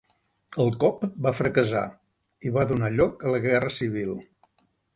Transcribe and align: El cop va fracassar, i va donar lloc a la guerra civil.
El 0.63 0.71
cop 0.83 1.03
va 1.25 1.33
fracassar, 1.41 1.83
i 2.49 2.55
va 2.57 2.65
donar 2.73 2.91
lloc 2.97 3.23
a 3.27 3.37
la 3.37 3.45
guerra 3.47 3.73
civil. 3.79 4.13